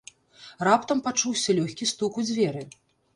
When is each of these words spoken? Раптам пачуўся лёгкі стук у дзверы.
Раптам 0.67 1.03
пачуўся 1.07 1.55
лёгкі 1.59 1.89
стук 1.91 2.17
у 2.23 2.25
дзверы. 2.31 2.65